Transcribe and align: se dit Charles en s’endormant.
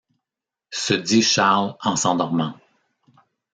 se 0.71 0.95
dit 0.95 1.21
Charles 1.21 1.75
en 1.83 1.95
s’endormant. 1.95 2.55